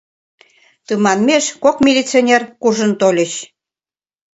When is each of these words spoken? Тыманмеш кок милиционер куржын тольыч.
Тыманмеш 0.87 1.45
кок 1.63 1.77
милиционер 1.85 2.41
куржын 2.61 2.91
тольыч. 2.99 3.33